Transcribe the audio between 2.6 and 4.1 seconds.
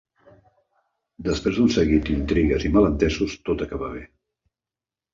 i malentesos, tot acaba bé.